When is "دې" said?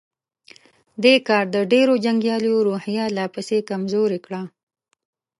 1.03-1.15